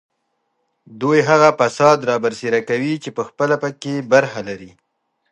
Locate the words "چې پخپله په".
3.03-3.69